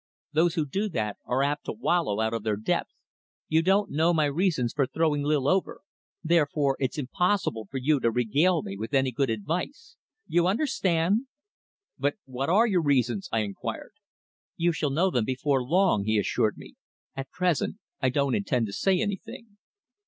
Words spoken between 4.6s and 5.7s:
for throwing Lil